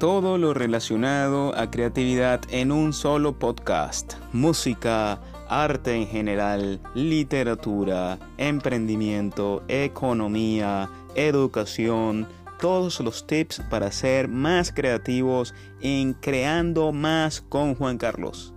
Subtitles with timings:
[0.00, 4.14] todo lo relacionado a creatividad en un solo podcast.
[4.32, 12.26] Música, arte en general, literatura, emprendimiento, economía, educación,
[12.58, 18.54] todos los tips para ser más creativos en creando más con Juan Carlos.